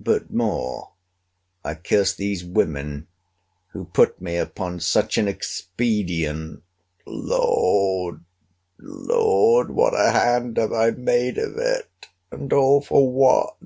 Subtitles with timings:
[0.00, 0.90] But more
[1.64, 3.06] I curse these women,
[3.68, 6.64] who put me upon such an expedient!
[7.06, 8.24] Lord!
[8.78, 9.70] Lord!
[9.70, 13.56] what a hand have I made of it!—And all for what?